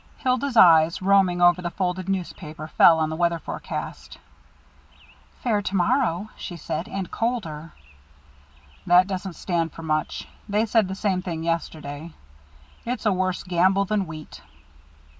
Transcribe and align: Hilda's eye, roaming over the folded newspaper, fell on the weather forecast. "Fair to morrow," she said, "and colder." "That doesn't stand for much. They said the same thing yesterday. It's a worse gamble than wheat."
Hilda's 0.17 0.57
eye, 0.57 0.89
roaming 0.99 1.43
over 1.43 1.61
the 1.61 1.69
folded 1.69 2.09
newspaper, 2.09 2.67
fell 2.69 2.97
on 2.97 3.11
the 3.11 3.15
weather 3.15 3.37
forecast. 3.37 4.17
"Fair 5.43 5.61
to 5.61 5.75
morrow," 5.75 6.31
she 6.35 6.57
said, 6.57 6.87
"and 6.87 7.11
colder." 7.11 7.71
"That 8.87 9.05
doesn't 9.05 9.33
stand 9.33 9.73
for 9.73 9.83
much. 9.83 10.27
They 10.49 10.65
said 10.65 10.87
the 10.87 10.95
same 10.95 11.21
thing 11.21 11.43
yesterday. 11.43 12.13
It's 12.83 13.05
a 13.05 13.13
worse 13.13 13.43
gamble 13.43 13.85
than 13.85 14.07
wheat." 14.07 14.41